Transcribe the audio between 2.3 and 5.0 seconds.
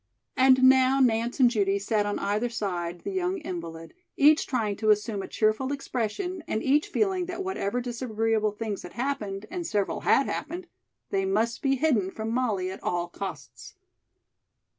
side the young invalid, each trying to